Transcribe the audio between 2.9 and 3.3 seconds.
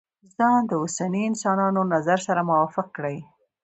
کړي.